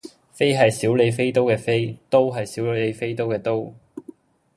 [0.33, 3.71] 飛係小李飛刀嘅飛，刀係小李飛刀嘅刀